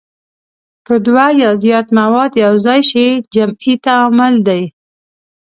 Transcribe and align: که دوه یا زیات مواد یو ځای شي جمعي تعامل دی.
که 0.85 0.95
دوه 1.05 1.25
یا 1.41 1.51
زیات 1.63 1.87
مواد 1.99 2.31
یو 2.43 2.53
ځای 2.65 2.81
شي 2.89 3.07
جمعي 3.33 3.73
تعامل 3.85 4.35
دی. 4.47 4.61